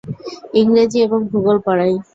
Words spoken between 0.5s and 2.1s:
ইংরেজি এবং ভূগোল পড়াই।